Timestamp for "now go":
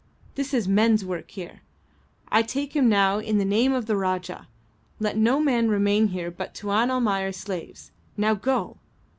8.17-8.77